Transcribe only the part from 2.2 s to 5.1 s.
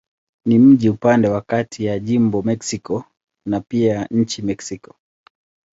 Mexico na pia nchi Mexiko.